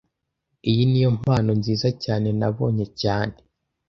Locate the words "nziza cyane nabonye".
1.59-2.85